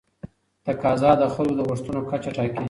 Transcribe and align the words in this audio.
تقاضا 0.67 1.11
د 1.21 1.23
خلکو 1.33 1.55
د 1.57 1.61
غوښتنو 1.69 1.99
کچه 2.09 2.29
ټاکي. 2.35 2.59